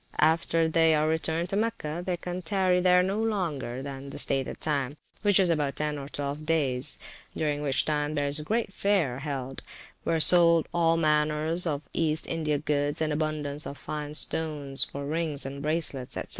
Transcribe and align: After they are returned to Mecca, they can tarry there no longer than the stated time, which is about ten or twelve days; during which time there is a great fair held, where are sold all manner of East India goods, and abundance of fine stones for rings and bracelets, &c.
After 0.17 0.67
they 0.67 0.95
are 0.95 1.07
returned 1.07 1.49
to 1.49 1.55
Mecca, 1.55 2.01
they 2.03 2.17
can 2.17 2.41
tarry 2.41 2.79
there 2.81 3.03
no 3.03 3.21
longer 3.21 3.83
than 3.83 4.09
the 4.09 4.17
stated 4.17 4.59
time, 4.59 4.97
which 5.21 5.39
is 5.39 5.51
about 5.51 5.75
ten 5.75 5.99
or 5.99 6.09
twelve 6.09 6.43
days; 6.43 6.97
during 7.35 7.61
which 7.61 7.85
time 7.85 8.15
there 8.15 8.25
is 8.25 8.39
a 8.39 8.43
great 8.43 8.73
fair 8.73 9.19
held, 9.19 9.61
where 10.03 10.15
are 10.15 10.19
sold 10.19 10.67
all 10.73 10.97
manner 10.97 11.45
of 11.67 11.87
East 11.93 12.25
India 12.25 12.57
goods, 12.57 12.99
and 12.99 13.13
abundance 13.13 13.67
of 13.67 13.77
fine 13.77 14.15
stones 14.15 14.83
for 14.83 15.05
rings 15.05 15.45
and 15.45 15.61
bracelets, 15.61 16.15
&c. 16.15 16.21